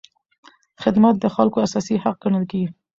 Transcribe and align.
خدمت 0.81 1.15
د 1.19 1.25
خلکو 1.35 1.57
اساسي 1.67 1.95
حق 2.03 2.15
ګڼل 2.23 2.45
کېږي. 2.51 2.69